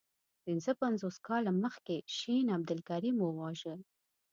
پنځه 0.43 0.71
پنځوس 0.81 1.15
کاله 1.27 1.51
مخکي 1.63 1.97
شین 2.17 2.45
عبدالکریم 2.57 3.15
وواژه. 3.19 3.75